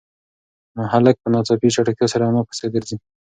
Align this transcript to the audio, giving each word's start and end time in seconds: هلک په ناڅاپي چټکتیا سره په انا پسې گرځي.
هلک 0.93 1.15
په 1.23 1.27
ناڅاپي 1.33 1.69
چټکتیا 1.75 2.07
سره 2.13 2.23
په 2.25 2.29
انا 2.31 2.41
پسې 2.47 2.65
گرځي. 2.73 2.97